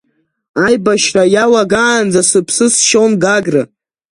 [0.65, 3.63] Аибашьра иалагаанӡа сыԥсы сшьон Гагра.